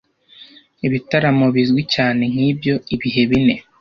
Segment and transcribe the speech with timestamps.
[0.87, 3.55] Ibitaramo bizwi cyane nkibyo ibihe bine